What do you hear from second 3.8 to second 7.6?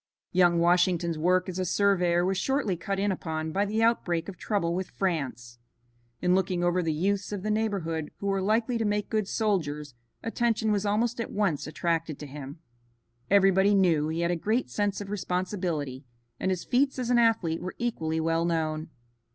outbreak of trouble with France. In looking over the youths of the